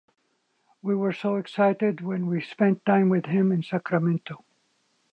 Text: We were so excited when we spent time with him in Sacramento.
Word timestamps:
We 0.81 0.95
were 0.95 1.13
so 1.13 1.35
excited 1.35 2.01
when 2.01 2.25
we 2.25 2.41
spent 2.41 2.87
time 2.87 3.09
with 3.09 3.27
him 3.27 3.51
in 3.51 3.61
Sacramento. 3.61 4.43